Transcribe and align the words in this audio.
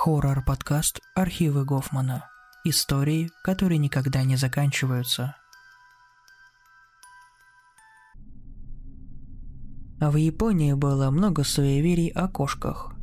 Хоррор-подкаст 0.00 1.00
«Архивы 1.16 1.64
Гофмана». 1.64 2.26
Истории, 2.62 3.30
которые 3.42 3.78
никогда 3.78 4.22
не 4.22 4.36
заканчиваются. 4.36 5.34
В 9.98 10.14
Японии 10.14 10.74
было 10.74 11.10
много 11.10 11.42
суеверий 11.42 12.10
о 12.10 12.28
кошках. 12.28 12.94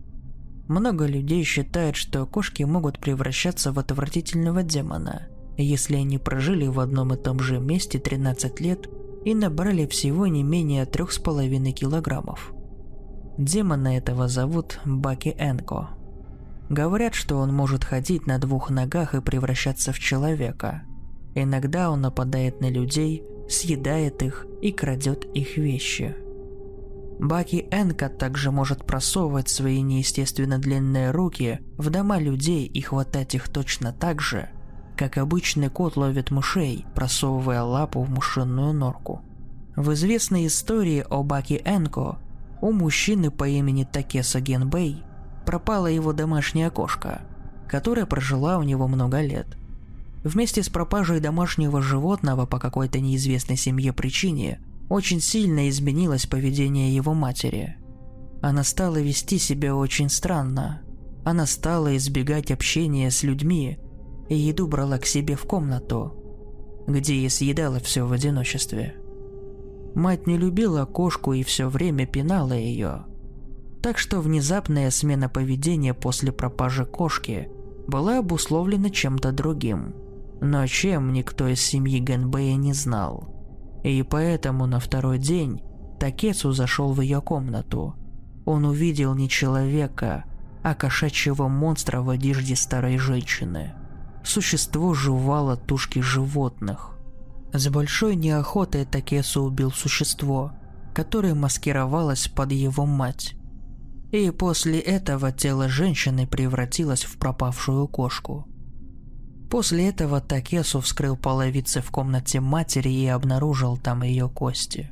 Много 0.69 1.05
людей 1.05 1.43
считают, 1.43 1.97
что 1.97 2.25
кошки 2.25 2.63
могут 2.63 3.01
превращаться 3.01 3.73
в 3.73 3.79
отвратительного 3.79 4.63
демона, 4.63 5.27
если 5.57 5.97
они 5.97 6.17
прожили 6.17 6.67
в 6.67 6.79
одном 6.79 7.13
и 7.13 7.17
том 7.17 7.41
же 7.41 7.59
месте 7.59 7.99
13 7.99 8.61
лет 8.61 8.87
и 9.25 9.35
набрали 9.35 9.85
всего 9.85 10.27
не 10.27 10.43
менее 10.43 10.85
3,5 10.85 11.71
килограммов. 11.73 12.53
Демона 13.37 13.97
этого 13.97 14.29
зовут 14.29 14.79
Баки 14.85 15.35
Энко– 15.37 15.89
Говорят, 16.69 17.13
что 17.13 17.37
он 17.37 17.53
может 17.53 17.83
ходить 17.83 18.25
на 18.25 18.39
двух 18.39 18.69
ногах 18.69 19.13
и 19.13 19.21
превращаться 19.21 19.91
в 19.91 19.99
человека. 19.99 20.83
Иногда 21.35 21.91
он 21.91 22.01
нападает 22.01 22.61
на 22.61 22.69
людей, 22.69 23.23
съедает 23.47 24.23
их 24.23 24.47
и 24.61 24.71
крадет 24.71 25.25
их 25.35 25.57
вещи. 25.57 26.15
Баки 27.19 27.67
Энка 27.71 28.09
также 28.09 28.51
может 28.51 28.85
просовывать 28.85 29.47
свои 29.47 29.81
неестественно 29.81 30.57
длинные 30.57 31.11
руки 31.11 31.59
в 31.77 31.89
дома 31.89 32.19
людей 32.19 32.65
и 32.65 32.81
хватать 32.81 33.35
их 33.35 33.47
точно 33.47 33.93
так 33.93 34.21
же, 34.21 34.49
как 34.97 35.17
обычный 35.17 35.69
кот 35.69 35.95
ловит 35.95 36.31
мышей, 36.31 36.85
просовывая 36.93 37.61
лапу 37.61 38.01
в 38.01 38.09
мышиную 38.09 38.73
норку. 38.73 39.21
В 39.75 39.93
известной 39.93 40.47
истории 40.47 41.05
о 41.09 41.23
Баки 41.23 41.61
Энко 41.63 42.17
у 42.61 42.71
мужчины 42.71 43.29
по 43.31 43.47
имени 43.47 43.83
Такеса 43.83 44.41
Генбэй 44.41 45.03
пропала 45.45 45.87
его 45.87 46.11
домашняя 46.11 46.69
кошка, 46.69 47.21
которая 47.67 48.05
прожила 48.05 48.57
у 48.57 48.63
него 48.63 48.87
много 48.87 49.21
лет. 49.21 49.47
Вместе 50.23 50.63
с 50.63 50.69
пропажей 50.69 51.19
домашнего 51.19 51.81
животного 51.81 52.45
по 52.45 52.59
какой-то 52.59 52.99
неизвестной 52.99 53.57
семье 53.57 53.93
причине 53.93 54.59
очень 54.89 55.21
сильно 55.21 55.69
изменилось 55.69 56.25
поведение 56.25 56.93
его 56.93 57.13
матери. 57.13 57.77
Она 58.41 58.63
стала 58.63 58.99
вести 58.99 59.37
себя 59.37 59.75
очень 59.75 60.09
странно. 60.09 60.81
Она 61.23 61.45
стала 61.45 61.95
избегать 61.95 62.51
общения 62.51 63.09
с 63.09 63.23
людьми 63.23 63.79
и 64.29 64.35
еду 64.35 64.67
брала 64.67 64.97
к 64.97 65.05
себе 65.05 65.35
в 65.35 65.43
комнату, 65.43 66.13
где 66.87 67.15
и 67.15 67.29
съедала 67.29 67.79
все 67.79 68.05
в 68.05 68.11
одиночестве. 68.11 68.95
Мать 69.93 70.27
не 70.27 70.37
любила 70.37 70.85
кошку 70.85 71.33
и 71.33 71.43
все 71.43 71.69
время 71.69 72.05
пинала 72.05 72.53
ее– 72.53 73.05
так 73.85 73.99
что 73.99 74.19
внезапная 74.19 74.89
смена 74.89 75.29
поведения 75.29 75.93
после 75.93 76.31
пропажи 76.31 76.85
кошки 76.85 77.49
была 77.87 78.17
обусловлена 78.17 78.89
чем-то 78.89 79.31
другим. 79.31 79.93
Но 80.41 80.65
чем 80.65 81.13
никто 81.13 81.47
из 81.47 81.61
семьи 81.61 81.99
Генбэя 81.99 82.55
не 82.55 82.73
знал. 82.73 83.29
И 83.83 84.01
поэтому 84.01 84.65
на 84.65 84.79
второй 84.79 85.19
день 85.19 85.61
Такецу 85.99 86.51
зашел 86.51 86.93
в 86.93 87.01
ее 87.01 87.21
комнату. 87.21 87.95
Он 88.45 88.65
увидел 88.65 89.13
не 89.13 89.29
человека, 89.29 90.25
а 90.63 90.73
кошачьего 90.73 91.47
монстра 91.47 92.01
в 92.01 92.09
одежде 92.09 92.55
старой 92.55 92.97
женщины. 92.97 93.75
Существо 94.23 94.95
жевало 94.95 95.57
тушки 95.57 95.99
животных. 95.99 96.97
С 97.53 97.69
большой 97.69 98.15
неохотой 98.15 98.85
Такесу 98.85 99.43
убил 99.43 99.71
существо, 99.71 100.53
которое 100.95 101.35
маскировалось 101.35 102.27
под 102.29 102.51
его 102.51 102.87
мать 102.87 103.35
и 104.17 104.31
после 104.31 104.79
этого 104.79 105.31
тело 105.31 105.69
женщины 105.69 106.27
превратилось 106.27 107.03
в 107.03 107.17
пропавшую 107.17 107.87
кошку. 107.87 108.47
После 109.49 109.89
этого 109.89 110.21
Такесу 110.21 110.81
вскрыл 110.81 111.15
половицы 111.15 111.81
в 111.81 111.91
комнате 111.91 112.39
матери 112.39 112.89
и 112.89 113.07
обнаружил 113.07 113.77
там 113.77 114.03
ее 114.03 114.29
кости. 114.29 114.91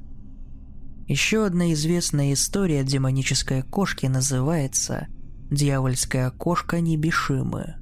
Еще 1.08 1.46
одна 1.46 1.74
известная 1.74 2.34
история 2.34 2.84
демонической 2.84 3.62
кошки 3.62 4.06
называется 4.06 5.08
«Дьявольская 5.52 6.31
кошка 6.31 6.80
Небишимы». 6.80 7.75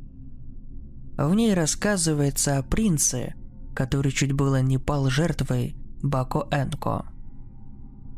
В 1.18 1.34
ней 1.36 1.54
рассказывается 1.54 2.58
о 2.58 2.64
принце, 2.64 3.36
который 3.76 4.12
чуть 4.12 4.34
было 4.34 4.62
не 4.62 4.78
пал 4.78 5.10
жертвой 5.10 5.76
Бако 6.02 6.48
Энко– 6.52 7.06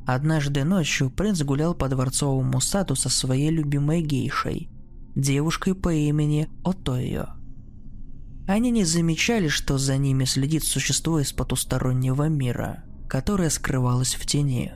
Однажды 0.06 0.66
ночью 0.66 1.10
принц 1.10 1.42
гулял 1.44 1.74
по 1.74 1.88
дворцовому 1.88 2.60
саду 2.60 2.96
со 2.96 3.10
своей 3.10 3.50
любимой 3.50 4.02
гейшей, 4.02 4.70
девушкой 5.16 5.76
по 5.76 5.94
имени 5.94 6.50
Отойо. 6.66 7.30
Они 8.46 8.72
не 8.72 8.84
замечали, 8.84 9.48
что 9.48 9.78
за 9.78 9.98
ними 9.98 10.26
следит 10.26 10.66
существо 10.66 11.20
из 11.20 11.32
потустороннего 11.32 12.28
мира, 12.28 12.84
которое 13.08 13.50
скрывалось 13.50 14.16
в 14.16 14.26
тени. 14.26 14.74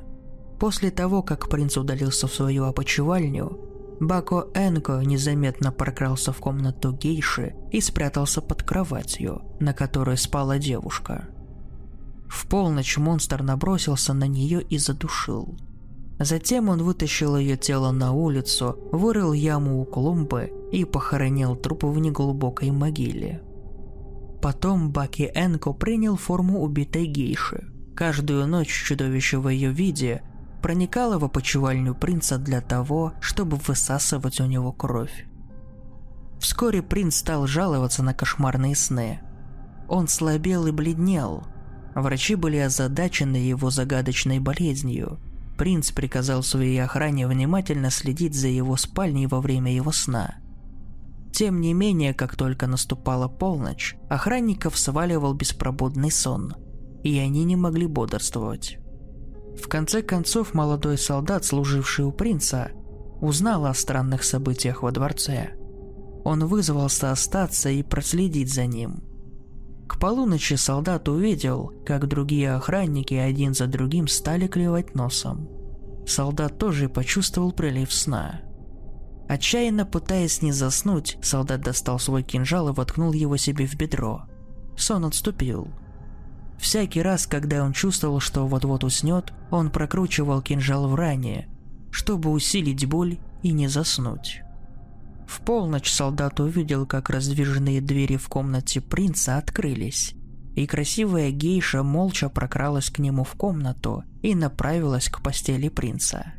После 0.61 0.91
того, 0.91 1.21
как 1.21 1.49
принц 1.49 1.75
удалился 1.75 2.27
в 2.27 2.33
свою 2.33 2.63
опочивальню, 2.63 3.59
Бако 3.99 4.47
Энко 4.53 5.01
незаметно 5.03 5.71
прокрался 5.73 6.31
в 6.31 6.37
комнату 6.37 6.93
гейши 6.93 7.55
и 7.71 7.81
спрятался 7.81 8.41
под 8.41 8.63
кроватью, 8.63 9.41
на 9.59 9.73
которой 9.73 10.17
спала 10.17 10.57
девушка– 10.57 11.27
в 12.29 12.47
полночь 12.47 12.97
монстр 12.97 13.43
набросился 13.43 14.13
на 14.13 14.25
нее 14.27 14.61
и 14.61 14.77
задушил. 14.77 15.55
Затем 16.19 16.69
он 16.69 16.83
вытащил 16.83 17.38
ее 17.38 17.57
тело 17.57 17.91
на 17.91 18.11
улицу, 18.11 18.77
вырыл 18.91 19.33
яму 19.33 19.81
у 19.81 19.85
клумбы 19.85 20.51
и 20.71 20.83
похоронил 20.83 21.55
труп 21.55 21.83
в 21.83 21.99
неглубокой 21.99 22.71
могиле. 22.71 23.41
Потом 24.41 24.91
Баки 24.91 25.31
Энко 25.33 25.73
принял 25.73 26.16
форму 26.16 26.61
убитой 26.61 27.05
гейши. 27.05 27.71
Каждую 27.95 28.47
ночь 28.47 28.71
чудовище 28.71 29.37
в 29.37 29.49
ее 29.49 29.71
виде 29.71 30.21
проникало 30.61 31.19
в 31.19 31.25
опочивальню 31.25 31.95
принца 31.95 32.37
для 32.37 32.61
того, 32.61 33.13
чтобы 33.19 33.57
высасывать 33.57 34.39
у 34.39 34.45
него 34.45 34.71
кровь. 34.71 35.25
Вскоре 36.39 36.81
принц 36.81 37.16
стал 37.16 37.47
жаловаться 37.47 38.03
на 38.03 38.13
кошмарные 38.13 38.75
сны. 38.75 39.19
Он 39.87 40.07
слабел 40.07 40.67
и 40.67 40.71
бледнел, 40.71 41.43
Врачи 41.97 42.35
были 42.35 42.58
озадачены 42.58 43.38
его 43.38 43.72
загадочной 43.72 44.38
болезнью. 44.38 45.18
Принц 45.58 45.90
приказал 45.90 46.44
своей 46.44 46.78
охране 46.84 47.28
внимательно 47.28 47.90
следить 47.90 48.35
за 48.35 48.50
его 48.50 48.78
спальней 48.78 49.25
во 49.25 49.41
время 49.41 49.74
его 49.74 49.91
сна. 49.91 50.35
Тем 51.34 51.59
не 51.59 51.74
менее, 51.74 52.13
как 52.13 52.35
только 52.35 52.68
наступала 52.68 53.28
полночь, 53.28 53.96
охранников 54.09 54.78
сваливал 54.78 55.34
беспробудный 55.34 56.12
сон, 56.12 56.53
и 57.02 57.18
они 57.18 57.44
не 57.46 57.56
могли 57.56 57.88
бодрствовать. 57.88 58.78
В 59.59 59.68
конце 59.68 60.03
концов, 60.03 60.53
молодой 60.53 61.00
солдат, 61.00 61.46
служивший 61.46 62.06
у 62.06 62.12
принца, 62.12 62.69
узнал 63.22 63.66
о 63.66 63.74
странных 63.74 64.24
событиях 64.24 64.84
во 64.84 64.91
дворце. 64.91 65.50
Он 66.24 66.46
вызвался 66.46 67.12
остаться 67.12 67.72
и 67.72 67.81
проследить 67.81 68.53
за 68.53 68.68
ним– 68.68 69.02
к 69.87 69.99
полуночи 69.99 70.55
солдат 70.55 71.07
увидел, 71.07 71.73
как 71.85 72.07
другие 72.07 72.53
охранники 72.53 73.13
один 73.13 73.53
за 73.53 73.67
другим 73.67 74.07
стали 74.07 74.47
клевать 74.47 74.95
носом. 74.95 75.49
Солдат 76.05 76.57
тоже 76.57 76.89
почувствовал 76.89 77.51
прилив 77.51 77.91
сна. 77.91 78.41
Отчаянно 79.27 79.85
пытаясь 79.85 80.41
не 80.41 80.51
заснуть, 80.51 81.17
солдат 81.21 81.61
достал 81.61 81.99
свой 81.99 82.23
кинжал 82.23 82.69
и 82.69 82.73
воткнул 82.73 83.11
его 83.11 83.37
себе 83.37 83.65
в 83.65 83.75
бедро. 83.75 84.23
Сон 84.77 85.05
отступил. 85.05 85.67
Всякий 86.59 87.01
раз, 87.01 87.27
когда 87.27 87.63
он 87.63 87.73
чувствовал, 87.73 88.19
что 88.19 88.47
вот-вот 88.47 88.83
уснет, 88.83 89.33
он 89.51 89.69
прокручивал 89.69 90.41
кинжал 90.41 90.87
в 90.87 90.95
ране, 90.95 91.49
чтобы 91.91 92.31
усилить 92.31 92.85
боль 92.85 93.19
и 93.43 93.51
не 93.51 93.67
заснуть. 93.67 94.41
В 95.27 95.41
полночь 95.41 95.91
солдат 95.91 96.40
увидел, 96.40 96.85
как 96.85 97.09
раздвиженные 97.09 97.81
двери 97.81 98.16
в 98.16 98.29
комнате 98.29 98.79
принца 98.79 99.37
открылись, 99.37 100.16
и 100.55 100.66
красивая 100.66 101.31
гейша 101.31 101.84
молча 101.84 102.29
прокралась 102.29 102.90
к 102.90 102.99
нему 102.99 103.23
в 103.23 103.34
комнату 103.34 104.03
и 104.22 104.34
направилась 104.34 105.09
к 105.09 105.22
постели 105.22 105.67
принца. 105.67 106.34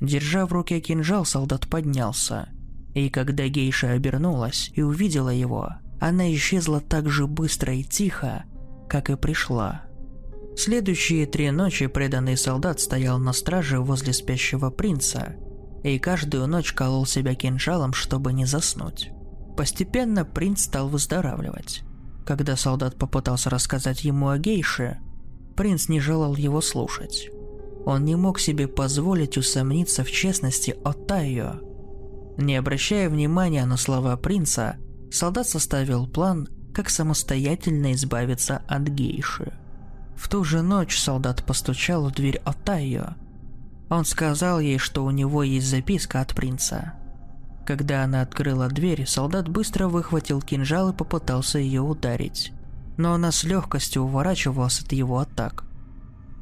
Держа 0.00 0.46
в 0.46 0.52
руке 0.52 0.80
кинжал, 0.80 1.24
солдат 1.24 1.68
поднялся, 1.68 2.50
и 2.94 3.08
когда 3.08 3.48
гейша 3.48 3.92
обернулась 3.92 4.70
и 4.74 4.82
увидела 4.82 5.30
его, 5.30 5.70
она 5.98 6.32
исчезла 6.34 6.80
так 6.80 7.08
же 7.08 7.26
быстро 7.26 7.74
и 7.74 7.82
тихо, 7.82 8.44
как 8.88 9.08
и 9.10 9.16
пришла. 9.16 9.82
Следующие 10.56 11.26
три 11.26 11.50
ночи 11.50 11.86
преданный 11.86 12.36
солдат 12.36 12.80
стоял 12.80 13.18
на 13.18 13.32
страже 13.32 13.80
возле 13.80 14.12
спящего 14.12 14.70
принца 14.70 15.36
и 15.82 15.98
каждую 15.98 16.46
ночь 16.46 16.72
колол 16.72 17.06
себя 17.06 17.34
кинжалом, 17.34 17.92
чтобы 17.92 18.32
не 18.32 18.44
заснуть. 18.44 19.10
Постепенно 19.56 20.24
принц 20.24 20.64
стал 20.64 20.88
выздоравливать. 20.88 21.82
Когда 22.26 22.56
солдат 22.56 22.96
попытался 22.96 23.50
рассказать 23.50 24.04
ему 24.04 24.28
о 24.28 24.38
гейше, 24.38 24.98
принц 25.56 25.88
не 25.88 26.00
желал 26.00 26.36
его 26.36 26.60
слушать. 26.60 27.30
Он 27.86 28.04
не 28.04 28.14
мог 28.14 28.38
себе 28.38 28.68
позволить 28.68 29.38
усомниться 29.38 30.04
в 30.04 30.10
честности 30.10 30.76
Отайо. 30.84 31.60
Не 32.36 32.56
обращая 32.56 33.08
внимания 33.08 33.64
на 33.66 33.76
слова 33.76 34.16
принца, 34.16 34.76
солдат 35.10 35.48
составил 35.48 36.06
план, 36.06 36.48
как 36.74 36.90
самостоятельно 36.90 37.92
избавиться 37.92 38.62
от 38.68 38.82
гейши. 38.82 39.52
В 40.16 40.28
ту 40.28 40.44
же 40.44 40.62
ночь 40.62 40.98
солдат 40.98 41.44
постучал 41.44 42.08
в 42.08 42.12
дверь 42.12 42.40
Отайо. 42.44 43.14
Он 43.90 44.04
сказал 44.04 44.60
ей, 44.60 44.78
что 44.78 45.04
у 45.04 45.10
него 45.10 45.42
есть 45.42 45.68
записка 45.68 46.20
от 46.20 46.34
принца. 46.34 46.94
Когда 47.66 48.04
она 48.04 48.22
открыла 48.22 48.68
дверь, 48.68 49.06
солдат 49.06 49.48
быстро 49.48 49.88
выхватил 49.88 50.40
кинжал 50.40 50.90
и 50.90 50.96
попытался 50.96 51.58
ее 51.58 51.82
ударить. 51.82 52.52
Но 52.96 53.12
она 53.12 53.32
с 53.32 53.44
легкостью 53.44 54.02
уворачивалась 54.02 54.80
от 54.80 54.92
его 54.92 55.18
атак. 55.18 55.64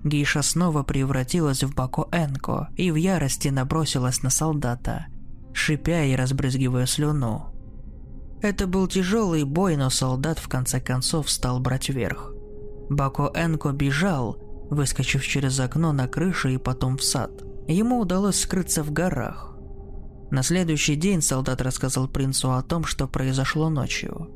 Гейша 0.04 0.42
снова 0.42 0.82
превратилась 0.82 1.64
в 1.64 1.74
Бако 1.74 2.06
Энко 2.12 2.68
и 2.76 2.90
в 2.90 2.96
ярости 2.96 3.48
набросилась 3.48 4.22
на 4.22 4.30
солдата, 4.30 5.06
шипя 5.52 6.04
и 6.04 6.14
разбрызгивая 6.14 6.86
слюну. 6.86 7.52
Это 8.40 8.66
был 8.66 8.86
тяжелый 8.86 9.44
бой, 9.44 9.76
но 9.76 9.90
солдат 9.90 10.38
в 10.38 10.48
конце 10.48 10.80
концов 10.80 11.28
стал 11.30 11.60
брать 11.60 11.88
верх. 11.88 12.32
Бако 12.88 13.30
Энко 13.34 13.72
бежал, 13.72 14.38
выскочив 14.70 15.26
через 15.26 15.60
окно 15.60 15.92
на 15.92 16.08
крыше 16.08 16.54
и 16.54 16.58
потом 16.58 16.96
в 16.96 17.02
сад. 17.02 17.30
Ему 17.66 17.98
удалось 17.98 18.40
скрыться 18.40 18.82
в 18.82 18.92
горах. 18.92 19.56
На 20.30 20.42
следующий 20.42 20.94
день 20.94 21.22
солдат 21.22 21.62
рассказал 21.62 22.08
принцу 22.08 22.52
о 22.52 22.62
том, 22.62 22.84
что 22.84 23.06
произошло 23.08 23.70
ночью. 23.70 24.30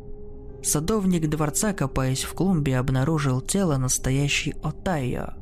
Садовник 0.62 1.29
дворца, 1.29 1.73
копаясь 1.73 2.23
в 2.23 2.34
клумбе, 2.34 2.79
обнаружил 2.79 3.40
тело 3.40 3.76
настоящей 3.76 4.55
Отайо. 4.62 5.34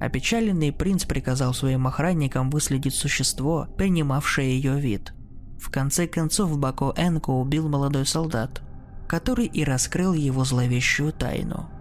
Опечаленный 0.00 0.72
принц 0.72 1.04
приказал 1.04 1.52
своим 1.52 1.86
охранникам 1.86 2.50
выследить 2.50 2.94
существо, 2.94 3.66
принимавшее 3.76 4.54
ее 4.54 4.78
вид. 4.78 5.12
В 5.58 5.70
конце 5.70 6.06
концов 6.06 6.58
Бако 6.58 6.92
Энко 6.96 7.30
убил 7.30 7.68
молодой 7.68 8.06
солдат, 8.06 8.62
который 9.08 9.46
и 9.46 9.64
раскрыл 9.64 10.14
его 10.14 10.44
зловещую 10.44 11.12
тайну– 11.12 11.68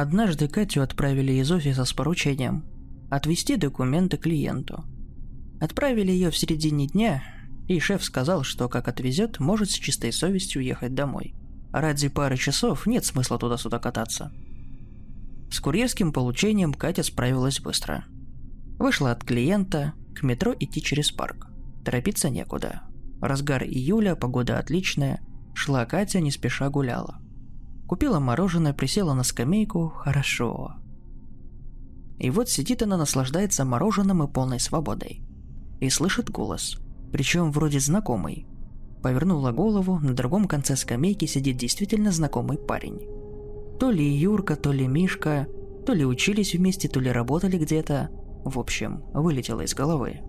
Однажды 0.00 0.46
Катю 0.46 0.82
отправили 0.82 1.32
из 1.32 1.50
офиса 1.50 1.84
с 1.84 1.92
поручением 1.92 2.64
отвезти 3.10 3.56
документы 3.56 4.16
клиенту. 4.16 4.84
Отправили 5.60 6.12
ее 6.12 6.30
в 6.30 6.36
середине 6.36 6.86
дня, 6.86 7.24
и 7.66 7.80
шеф 7.80 8.04
сказал, 8.04 8.44
что 8.44 8.68
как 8.68 8.86
отвезет, 8.86 9.40
может 9.40 9.72
с 9.72 9.74
чистой 9.74 10.12
совестью 10.12 10.62
ехать 10.62 10.94
домой. 10.94 11.34
Ради 11.72 12.06
пары 12.06 12.36
часов 12.36 12.86
нет 12.86 13.06
смысла 13.06 13.40
туда-сюда 13.40 13.80
кататься. 13.80 14.30
С 15.50 15.58
курьерским 15.58 16.12
получением 16.12 16.74
Катя 16.74 17.02
справилась 17.02 17.58
быстро. 17.58 18.04
Вышла 18.78 19.10
от 19.10 19.24
клиента, 19.24 19.94
к 20.14 20.22
метро 20.22 20.54
идти 20.60 20.80
через 20.80 21.10
парк. 21.10 21.48
Торопиться 21.84 22.30
некуда. 22.30 22.82
Разгар 23.20 23.64
июля, 23.64 24.14
погода 24.14 24.60
отличная. 24.60 25.20
Шла 25.54 25.84
Катя, 25.86 26.20
не 26.20 26.30
спеша 26.30 26.70
гуляла. 26.70 27.20
Купила 27.88 28.20
мороженое, 28.20 28.74
присела 28.74 29.14
на 29.14 29.22
скамейку. 29.22 29.88
Хорошо. 29.88 30.74
И 32.18 32.28
вот 32.28 32.50
сидит 32.50 32.82
она, 32.82 32.98
наслаждается 32.98 33.64
мороженым 33.64 34.22
и 34.22 34.30
полной 34.30 34.60
свободой. 34.60 35.22
И 35.80 35.88
слышит 35.88 36.28
голос. 36.28 36.78
Причем 37.12 37.50
вроде 37.50 37.80
знакомый. 37.80 38.46
Повернула 39.02 39.52
голову, 39.52 39.98
на 40.00 40.12
другом 40.12 40.46
конце 40.46 40.76
скамейки 40.76 41.24
сидит 41.24 41.56
действительно 41.56 42.12
знакомый 42.12 42.58
парень. 42.58 43.00
То 43.80 43.90
ли 43.90 44.04
Юрка, 44.04 44.56
то 44.56 44.70
ли 44.70 44.86
Мишка, 44.86 45.46
то 45.86 45.94
ли 45.94 46.04
учились 46.04 46.54
вместе, 46.54 46.88
то 46.88 47.00
ли 47.00 47.10
работали 47.10 47.56
где-то. 47.56 48.10
В 48.44 48.58
общем, 48.58 49.02
вылетело 49.14 49.62
из 49.62 49.74
головы. 49.74 50.20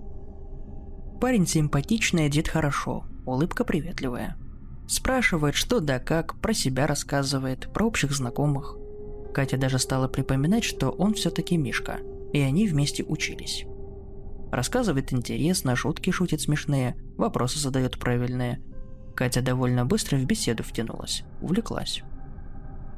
Парень 1.20 1.46
симпатичный, 1.46 2.28
одет 2.28 2.48
хорошо, 2.48 3.04
улыбка 3.26 3.66
приветливая– 3.66 4.38
Спрашивает, 4.90 5.54
что 5.54 5.82
да 5.82 6.00
как, 6.00 6.42
про 6.42 6.52
себя 6.52 6.88
рассказывает, 6.88 7.72
про 7.72 7.86
общих 7.86 8.12
знакомых. 8.12 8.76
Катя 9.36 9.56
даже 9.56 9.78
стала 9.78 10.08
припоминать, 10.08 10.64
что 10.64 10.90
он 10.90 11.14
все-таки 11.14 11.58
Мишка, 11.58 12.00
и 12.34 12.40
они 12.40 12.68
вместе 12.68 13.04
учились. 13.04 13.66
Рассказывает 14.52 15.14
интересно, 15.14 15.76
шутки 15.76 16.10
шутит 16.10 16.42
смешные, 16.42 16.96
вопросы 17.18 17.60
задает 17.60 18.00
правильные. 18.00 18.64
Катя 19.16 19.44
довольно 19.44 19.86
быстро 19.86 20.18
в 20.18 20.26
беседу 20.26 20.64
втянулась, 20.64 21.24
увлеклась. 21.40 22.02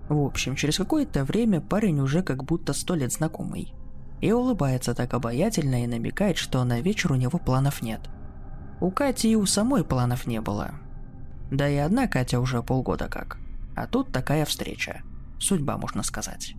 В 0.08 0.18
общем, 0.18 0.56
через 0.56 0.78
какое-то 0.78 1.26
время 1.26 1.60
парень 1.60 2.00
уже 2.00 2.24
как 2.24 2.46
будто 2.46 2.72
сто 2.72 2.96
лет 2.96 3.12
знакомый. 3.12 3.74
И 4.22 4.32
улыбается 4.32 4.96
так 4.96 5.14
обаятельно 5.14 5.84
и 5.84 5.88
намекает, 5.88 6.38
что 6.38 6.64
на 6.64 6.80
вечер 6.80 7.12
у 7.12 7.16
него 7.16 7.38
планов 7.38 7.82
нет. 7.82 8.00
У 8.80 8.92
Кати 8.92 9.30
и 9.30 9.36
у 9.36 9.46
самой 9.46 9.84
планов 9.84 10.26
не 10.26 10.40
было, 10.40 10.76
да 11.52 11.70
и 11.70 11.76
одна 11.76 12.08
Катя 12.08 12.40
уже 12.40 12.64
полгода 12.64 13.08
как. 13.08 13.38
А 13.76 13.86
тут 13.86 14.12
такая 14.12 14.46
встреча. 14.46 15.02
Судьба, 15.38 15.78
можно 15.78 16.02
сказать. 16.02 16.56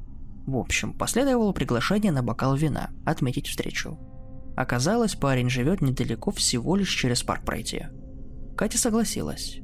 В 0.46 0.56
общем, 0.56 0.92
последовало 0.92 1.52
приглашение 1.52 2.12
на 2.12 2.22
бокал 2.22 2.54
вина, 2.54 2.90
отметить 3.06 3.48
встречу. 3.48 3.98
Оказалось, 4.54 5.14
парень 5.14 5.48
живет 5.48 5.80
недалеко 5.80 6.30
всего 6.30 6.76
лишь 6.76 6.94
через 6.94 7.22
парк 7.22 7.44
пройти. 7.44 7.86
Катя 8.56 8.76
согласилась. 8.76 9.60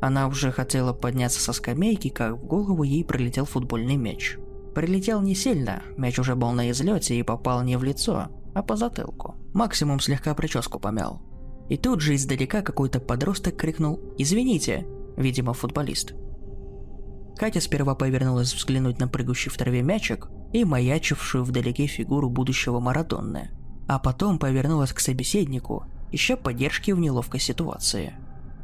Она 0.00 0.28
уже 0.28 0.50
хотела 0.50 0.92
подняться 0.92 1.40
со 1.40 1.52
скамейки, 1.52 2.08
как 2.08 2.34
в 2.34 2.46
голову 2.46 2.84
ей 2.84 3.04
прилетел 3.04 3.44
футбольный 3.44 3.96
мяч. 3.96 4.36
Прилетел 4.74 5.20
не 5.20 5.34
сильно, 5.34 5.82
мяч 5.96 6.18
уже 6.18 6.36
был 6.36 6.52
на 6.52 6.70
излете 6.70 7.18
и 7.18 7.22
попал 7.22 7.62
не 7.64 7.76
в 7.76 7.82
лицо, 7.82 8.28
а 8.54 8.62
по 8.62 8.76
затылку. 8.76 9.34
Максимум 9.52 10.00
слегка 10.00 10.34
прическу 10.34 10.78
помял. 10.78 11.20
И 11.68 11.76
тут 11.76 12.00
же 12.00 12.14
издалека 12.14 12.62
какой-то 12.62 13.00
подросток 13.00 13.56
крикнул 13.56 14.00
«Извините!» 14.18 14.86
Видимо, 15.16 15.52
футболист. 15.52 16.14
Катя 17.36 17.60
сперва 17.60 17.94
повернулась 17.94 18.54
взглянуть 18.54 19.00
на 19.00 19.08
прыгающий 19.08 19.50
в 19.50 19.56
траве 19.56 19.82
мячик 19.82 20.28
и 20.52 20.64
маячившую 20.64 21.44
вдалеке 21.44 21.86
фигуру 21.86 22.30
будущего 22.30 22.80
Марадонны, 22.80 23.50
а 23.86 23.98
потом 23.98 24.38
повернулась 24.38 24.92
к 24.92 25.00
собеседнику, 25.00 25.84
ища 26.12 26.36
поддержки 26.36 26.92
в 26.92 26.98
неловкой 26.98 27.40
ситуации. 27.40 28.14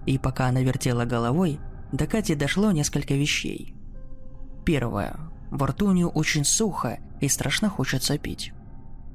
И 0.06 0.16
пока 0.18 0.46
она 0.46 0.60
вертела 0.60 1.04
головой, 1.04 1.58
до 1.92 2.06
Кати 2.06 2.34
дошло 2.34 2.72
несколько 2.72 3.14
вещей. 3.14 3.74
Первое. 4.64 5.16
Во 5.50 5.66
рту 5.66 5.88
у 5.88 5.92
нее 5.92 6.06
очень 6.06 6.44
сухо 6.44 6.98
и 7.20 7.28
страшно 7.28 7.68
хочется 7.68 8.16
пить. 8.18 8.52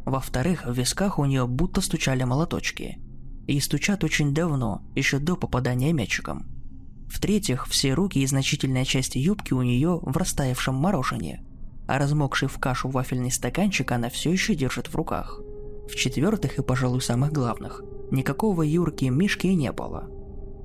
Во-вторых, 0.06 0.66
в 0.66 0.74
висках 0.74 1.20
у 1.20 1.26
нее 1.26 1.48
будто 1.48 1.82
стучали 1.82 2.24
молоточки– 2.24 3.00
и 3.50 3.60
стучат 3.60 4.04
очень 4.04 4.34
давно, 4.34 4.84
еще 4.94 5.18
до 5.18 5.36
попадания 5.36 5.92
мячиком. 5.92 6.46
В-третьих, 7.08 7.68
все 7.68 7.96
руки 7.96 8.20
и 8.20 8.28
значительная 8.28 8.86
часть 8.86 9.16
юбки 9.16 9.54
у 9.54 9.64
нее 9.64 10.00
в 10.04 10.16
растаявшем 10.16 10.76
морожене, 10.76 11.44
а 11.88 11.98
размокший 11.98 12.48
в 12.48 12.60
кашу 12.60 12.90
вафельный 12.90 13.32
стаканчик 13.32 13.92
она 13.92 14.10
все 14.10 14.32
еще 14.32 14.54
держит 14.54 14.88
в 14.88 14.96
руках. 14.96 15.42
В-четвертых 15.90 16.60
и, 16.60 16.62
пожалуй, 16.62 17.02
самых 17.02 17.34
главных, 17.34 17.82
никакого 18.12 18.62
Юрки 18.62 19.06
Мишки 19.06 19.48
не 19.48 19.72
было. 19.72 20.08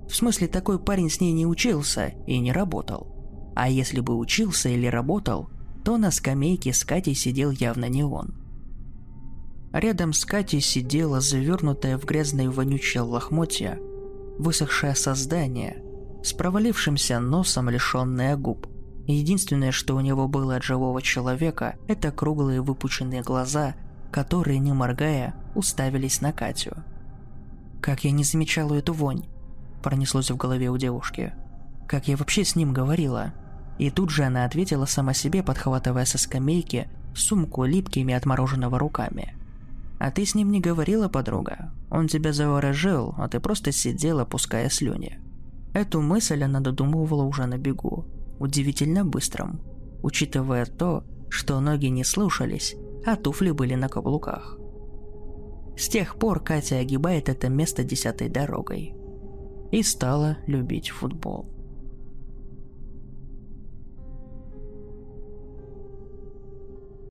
В 0.06 0.14
смысле, 0.14 0.46
такой 0.48 0.78
парень 0.78 1.08
с 1.08 1.22
ней 1.22 1.32
не 1.32 1.46
учился 1.46 2.12
и 2.26 2.38
не 2.38 2.52
работал. 2.52 3.52
А 3.56 3.70
если 3.70 4.00
бы 4.00 4.14
учился 4.14 4.68
или 4.68 4.86
работал, 4.86 5.48
то 5.84 5.96
на 5.96 6.10
скамейке 6.10 6.74
с 6.74 6.84
Катей 6.84 7.14
сидел 7.14 7.50
явно 7.50 7.88
не 7.88 8.04
он– 8.04 8.34
Рядом 9.74 10.12
с 10.12 10.24
Катей 10.24 10.60
сидела 10.60 11.20
завернутая 11.20 11.98
в 11.98 12.04
грязное 12.04 12.48
вонючее 12.48 13.02
лохмотья, 13.02 13.76
высохшее 14.38 14.94
создание, 14.94 15.82
с 16.22 16.32
провалившимся 16.32 17.18
носом, 17.18 17.68
лишенное 17.68 18.36
губ. 18.36 18.68
Единственное, 19.08 19.72
что 19.72 19.96
у 19.96 20.00
него 20.00 20.28
было 20.28 20.54
от 20.54 20.62
живого 20.62 21.02
человека, 21.02 21.74
это 21.88 22.12
круглые 22.12 22.62
выпученные 22.62 23.22
глаза, 23.22 23.74
которые, 24.12 24.60
не 24.60 24.72
моргая, 24.72 25.34
уставились 25.56 26.20
на 26.20 26.32
Катю. 26.32 26.76
«Как 27.82 28.04
я 28.04 28.12
не 28.12 28.22
замечала 28.22 28.74
эту 28.74 28.92
вонь?»– 28.92 29.24
пронеслось 29.82 30.30
в 30.30 30.36
голове 30.36 30.70
у 30.70 30.78
девушки. 30.78 31.34
«Как 31.88 32.06
я 32.06 32.16
вообще 32.16 32.44
с 32.44 32.54
ним 32.54 32.72
говорила?» 32.72 33.34
И 33.80 33.90
тут 33.90 34.10
же 34.10 34.22
она 34.22 34.44
ответила 34.44 34.86
сама 34.86 35.14
себе, 35.14 35.42
подхватывая 35.42 36.04
со 36.04 36.16
скамейки 36.16 36.88
сумку 37.12 37.64
липкими 37.64 38.14
от 38.14 38.24
мороженого 38.24 38.78
руками– 38.78 39.34
а 39.98 40.10
ты 40.10 40.24
с 40.24 40.34
ним 40.34 40.50
не 40.50 40.60
говорила, 40.60 41.08
подруга. 41.08 41.72
Он 41.90 42.08
тебя 42.08 42.32
заворожил, 42.32 43.14
а 43.18 43.28
ты 43.28 43.40
просто 43.40 43.72
сидела, 43.72 44.24
пуская 44.24 44.68
слюни. 44.68 45.20
Эту 45.72 46.00
мысль 46.00 46.42
она 46.42 46.60
додумывала 46.60 47.24
уже 47.24 47.46
на 47.46 47.58
бегу, 47.58 48.04
удивительно 48.38 49.04
быстрым, 49.04 49.60
учитывая 50.02 50.66
то, 50.66 51.04
что 51.28 51.60
ноги 51.60 51.86
не 51.86 52.04
слушались, 52.04 52.76
а 53.06 53.16
туфли 53.16 53.50
были 53.50 53.74
на 53.74 53.88
каблуках. 53.88 54.58
С 55.76 55.88
тех 55.88 56.16
пор 56.16 56.40
Катя 56.40 56.78
огибает 56.78 57.28
это 57.28 57.48
место 57.48 57.82
десятой 57.82 58.28
дорогой 58.28 58.94
и 59.72 59.82
стала 59.82 60.38
любить 60.46 60.90
футбол. 60.90 61.53